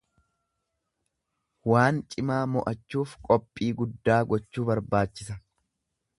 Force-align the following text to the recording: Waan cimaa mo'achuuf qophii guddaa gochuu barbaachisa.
Waan 1.73 1.99
cimaa 2.15 2.39
mo'achuuf 2.55 3.15
qophii 3.29 3.71
guddaa 3.83 4.19
gochuu 4.33 4.69
barbaachisa. 4.73 5.39